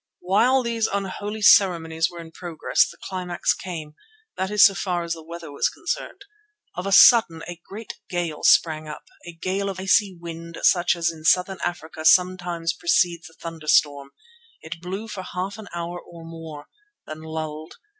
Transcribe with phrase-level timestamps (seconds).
[0.21, 3.93] While these unholy ceremonies were in progress the climax came,
[4.35, 6.25] that is so far as the weather was concerned.
[6.73, 11.11] Of a sudden a great gale sprang up, a gale of icy wind such as
[11.11, 14.09] in Southern Africa sometimes precedes a thunderstorm.
[14.59, 16.65] It blew for half an hour or more,
[17.05, 17.75] then lulled.